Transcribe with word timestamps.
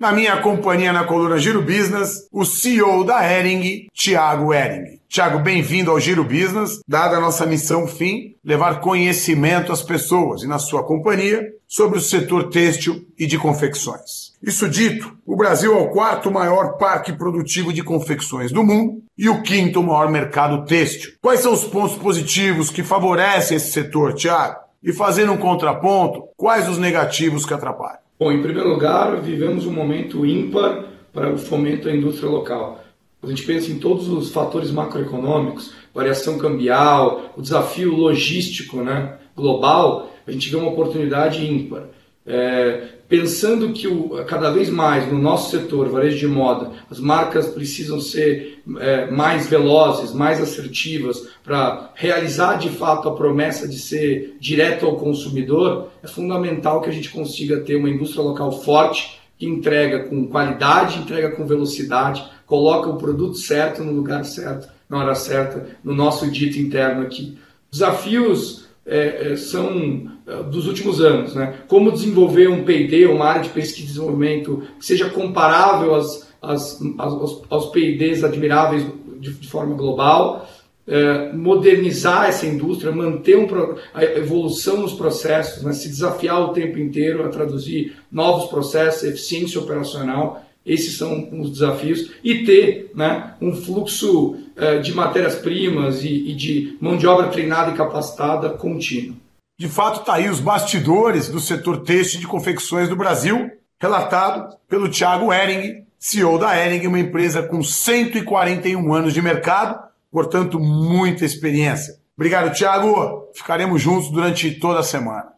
Na 0.00 0.12
minha 0.12 0.38
companhia 0.38 0.94
na 0.94 1.04
coluna 1.04 1.36
Giro 1.36 1.60
Business, 1.60 2.26
o 2.32 2.42
CEO 2.42 3.04
da 3.04 3.22
Ering, 3.22 3.86
Thiago 3.92 4.54
Ering. 4.54 4.98
Thiago, 5.06 5.40
bem-vindo 5.40 5.90
ao 5.90 6.00
Giro 6.00 6.24
Business. 6.24 6.80
Dada 6.88 7.18
a 7.18 7.20
nossa 7.20 7.44
missão 7.44 7.86
fim, 7.86 8.34
levar 8.42 8.80
conhecimento 8.80 9.70
às 9.70 9.82
pessoas 9.82 10.42
e 10.42 10.46
na 10.46 10.58
sua 10.58 10.82
companhia 10.82 11.46
sobre 11.68 11.98
o 11.98 12.00
setor 12.00 12.48
têxtil 12.48 13.04
e 13.18 13.26
de 13.26 13.36
confecções. 13.36 14.32
Isso 14.42 14.70
dito, 14.70 15.14
o 15.26 15.36
Brasil 15.36 15.74
é 15.74 15.82
o 15.82 15.90
quarto 15.90 16.30
maior 16.30 16.78
parque 16.78 17.12
produtivo 17.12 17.70
de 17.70 17.82
confecções 17.82 18.50
do 18.50 18.64
mundo 18.64 19.02
e 19.18 19.28
o 19.28 19.42
quinto 19.42 19.82
maior 19.82 20.10
mercado 20.10 20.64
têxtil. 20.64 21.12
Quais 21.20 21.40
são 21.40 21.52
os 21.52 21.64
pontos 21.64 21.98
positivos 21.98 22.70
que 22.70 22.82
favorecem 22.82 23.58
esse 23.58 23.70
setor, 23.70 24.14
Thiago? 24.14 24.60
E 24.82 24.94
fazendo 24.94 25.32
um 25.32 25.36
contraponto, 25.36 26.24
quais 26.38 26.70
os 26.70 26.78
negativos 26.78 27.44
que 27.44 27.52
atrapalham? 27.52 28.09
Bom, 28.20 28.30
em 28.30 28.42
primeiro 28.42 28.68
lugar, 28.68 29.18
vivemos 29.18 29.64
um 29.64 29.72
momento 29.72 30.26
ímpar 30.26 30.84
para 31.10 31.32
o 31.32 31.38
fomento 31.38 31.84
da 31.84 31.96
indústria 31.96 32.28
local. 32.28 32.84
A 33.22 33.26
gente 33.26 33.46
pensa 33.46 33.72
em 33.72 33.78
todos 33.78 34.08
os 34.08 34.30
fatores 34.30 34.70
macroeconômicos, 34.70 35.72
variação 35.94 36.36
cambial, 36.36 37.32
o 37.34 37.40
desafio 37.40 37.96
logístico 37.96 38.82
né, 38.82 39.16
global, 39.34 40.10
a 40.26 40.30
gente 40.30 40.50
vê 40.50 40.56
uma 40.56 40.68
oportunidade 40.68 41.42
ímpar. 41.46 41.84
É, 42.26 42.88
pensando 43.08 43.72
que 43.72 43.88
o, 43.88 44.24
cada 44.26 44.50
vez 44.50 44.68
mais 44.68 45.10
no 45.10 45.18
nosso 45.18 45.50
setor, 45.50 45.88
varejo 45.88 46.18
de 46.18 46.26
moda, 46.26 46.70
as 46.90 47.00
marcas 47.00 47.48
precisam 47.48 48.00
ser 48.00 48.62
é, 48.78 49.10
mais 49.10 49.48
velozes, 49.48 50.12
mais 50.12 50.40
assertivas 50.40 51.26
para 51.42 51.90
realizar 51.94 52.56
de 52.56 52.68
fato 52.68 53.08
a 53.08 53.14
promessa 53.14 53.66
de 53.66 53.78
ser 53.78 54.36
direto 54.38 54.86
ao 54.86 54.96
consumidor, 54.96 55.88
é 56.02 56.06
fundamental 56.06 56.80
que 56.80 56.90
a 56.90 56.92
gente 56.92 57.10
consiga 57.10 57.60
ter 57.60 57.76
uma 57.76 57.90
indústria 57.90 58.22
local 58.22 58.52
forte 58.62 59.18
que 59.38 59.46
entrega 59.46 60.04
com 60.04 60.28
qualidade, 60.28 60.98
entrega 60.98 61.30
com 61.30 61.46
velocidade, 61.46 62.22
coloca 62.46 62.90
o 62.90 62.98
produto 62.98 63.38
certo 63.38 63.82
no 63.82 63.92
lugar 63.92 64.24
certo, 64.24 64.68
na 64.88 64.98
hora 64.98 65.14
certa, 65.14 65.66
no 65.82 65.94
nosso 65.94 66.30
dito 66.30 66.58
interno 66.58 67.02
aqui. 67.02 67.38
Desafios 67.70 68.68
é, 68.90 69.32
é, 69.32 69.36
são 69.36 70.10
é, 70.26 70.42
dos 70.42 70.66
últimos 70.66 71.00
anos. 71.00 71.34
Né? 71.34 71.60
Como 71.68 71.92
desenvolver 71.92 72.48
um 72.48 72.64
P&D, 72.64 73.06
uma 73.06 73.26
área 73.26 73.42
de 73.42 73.50
pesquisa 73.50 73.84
e 73.84 73.86
desenvolvimento 73.86 74.62
que 74.78 74.84
seja 74.84 75.08
comparável 75.08 75.94
às, 75.94 76.28
às, 76.42 76.80
aos, 76.98 77.42
aos 77.48 77.66
P&Ds 77.66 78.24
admiráveis 78.24 78.84
de, 79.20 79.32
de 79.32 79.46
forma 79.46 79.76
global, 79.76 80.48
é, 80.88 81.32
modernizar 81.32 82.28
essa 82.28 82.46
indústria, 82.46 82.90
manter 82.90 83.36
um, 83.36 83.46
a 83.94 84.02
evolução 84.02 84.78
nos 84.78 84.94
processos, 84.94 85.62
né? 85.62 85.72
se 85.72 85.88
desafiar 85.88 86.40
o 86.40 86.48
tempo 86.48 86.76
inteiro 86.76 87.24
a 87.24 87.28
traduzir 87.28 87.96
novos 88.10 88.50
processos, 88.50 89.04
eficiência 89.04 89.60
operacional 89.60 90.44
esses 90.64 90.96
são 90.96 91.28
os 91.40 91.50
desafios. 91.50 92.12
E 92.22 92.44
ter 92.44 92.90
né, 92.94 93.34
um 93.40 93.54
fluxo 93.54 94.36
uh, 94.56 94.80
de 94.82 94.92
matérias-primas 94.94 96.04
e, 96.04 96.30
e, 96.30 96.34
de 96.34 96.76
mão 96.80 96.96
de 96.96 97.06
obra 97.06 97.28
treinada 97.28 97.70
e 97.70 97.76
capacitada 97.76 98.50
contínuo. 98.50 99.16
De 99.58 99.68
fato, 99.68 100.00
está 100.00 100.14
aí 100.14 100.28
os 100.28 100.40
bastidores 100.40 101.28
do 101.28 101.40
setor 101.40 101.82
têxtil 101.82 102.20
de 102.20 102.26
confecções 102.26 102.88
do 102.88 102.96
Brasil, 102.96 103.50
relatado 103.78 104.56
pelo 104.68 104.88
Thiago 104.88 105.32
Ering, 105.32 105.84
CEO 105.98 106.38
da 106.38 106.56
Ering, 106.56 106.86
uma 106.86 106.98
empresa 106.98 107.42
com 107.42 107.62
141 107.62 108.94
anos 108.94 109.12
de 109.12 109.20
mercado, 109.20 109.78
portanto, 110.10 110.58
muita 110.58 111.26
experiência. 111.26 111.94
Obrigado, 112.16 112.54
Thiago. 112.54 113.28
Ficaremos 113.34 113.80
juntos 113.82 114.10
durante 114.10 114.50
toda 114.52 114.80
a 114.80 114.82
semana. 114.82 115.28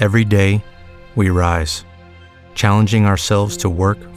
Every 0.00 0.24
day, 0.24 0.62
we 1.16 1.28
rise, 1.30 1.84
challenging 2.54 3.06
ourselves 3.06 3.56
to 3.58 3.68
work 3.68 4.11